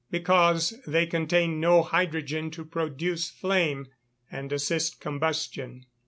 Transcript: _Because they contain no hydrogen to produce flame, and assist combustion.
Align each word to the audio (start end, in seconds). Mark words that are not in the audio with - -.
_Because 0.09 0.73
they 0.87 1.05
contain 1.05 1.59
no 1.59 1.83
hydrogen 1.83 2.49
to 2.49 2.65
produce 2.65 3.29
flame, 3.29 3.85
and 4.31 4.51
assist 4.51 4.99
combustion. 4.99 5.85